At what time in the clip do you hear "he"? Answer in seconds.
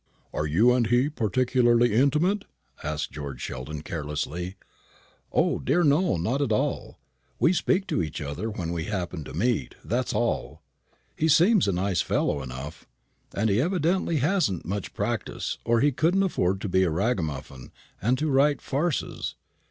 0.87-1.09, 11.15-11.27, 13.47-13.61, 15.81-15.91